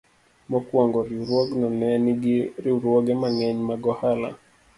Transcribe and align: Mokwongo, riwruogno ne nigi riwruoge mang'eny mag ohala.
Mokwongo, 0.51 0.99
riwruogno 1.09 1.67
ne 1.79 1.89
nigi 2.03 2.35
riwruoge 2.63 3.13
mang'eny 3.21 3.57
mag 3.69 3.81
ohala. 3.91 4.29